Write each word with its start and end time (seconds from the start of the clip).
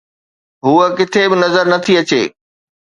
هوءَ 0.65 0.85
ڪٿي 0.97 1.23
به 1.29 1.35
نظر 1.43 1.63
نٿي 1.71 1.93
اچي. 2.01 2.21